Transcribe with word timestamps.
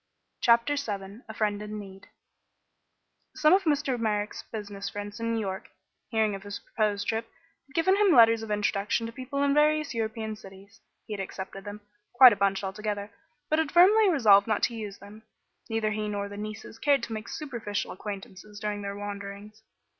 CHAPTER 0.39 0.77
VII 0.77 1.21
A 1.29 1.33
FRIEND 1.35 1.61
IN 1.61 1.77
NEED 1.77 2.07
Some 3.35 3.53
of 3.53 3.65
Mr. 3.65 3.99
Merrick's 3.99 4.41
business 4.51 4.89
friends 4.89 5.19
in 5.19 5.35
New 5.35 5.39
York, 5.39 5.69
hearing 6.09 6.33
of 6.33 6.41
his 6.41 6.57
proposed 6.57 7.07
trip, 7.07 7.29
had 7.67 7.75
given 7.75 7.95
him 7.95 8.11
letters 8.11 8.41
of 8.41 8.49
introduction 8.49 9.05
to 9.05 9.11
people 9.13 9.43
in 9.43 9.53
various 9.53 9.93
European 9.93 10.35
cities. 10.35 10.81
He 11.05 11.13
had 11.13 11.19
accepted 11.19 11.65
them 11.65 11.81
quite 12.13 12.33
a 12.33 12.35
bunch, 12.35 12.63
altogether 12.63 13.11
but 13.47 13.59
had 13.59 13.71
firmly 13.71 14.09
resolved 14.09 14.47
not 14.47 14.63
to 14.63 14.73
use 14.75 14.97
them. 14.97 15.21
Neither 15.69 15.91
he 15.91 16.07
nor 16.09 16.27
the 16.27 16.35
nieces 16.35 16.79
cared 16.79 17.03
to 17.03 17.13
make 17.13 17.27
superficial 17.29 17.91
acquaintances 17.91 18.59
during 18.59 18.81
their 18.81 18.97
wanderings. 18.97 19.61